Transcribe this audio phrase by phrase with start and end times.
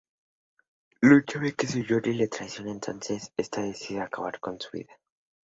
[1.03, 4.99] Lucha ve que su Johnny le traiciona entonces esta decide acabar con su vida.